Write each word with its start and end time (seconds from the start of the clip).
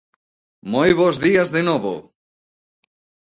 Moi 0.71 0.89
bos 0.99 1.15
días 1.25 1.49
de 1.55 1.61
novo. 1.69 1.93